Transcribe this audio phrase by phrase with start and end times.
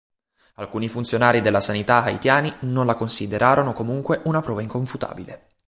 [0.55, 5.49] Alcuni funzionari della sanità haitiani non la considerarono comunque una prova inconfutabile.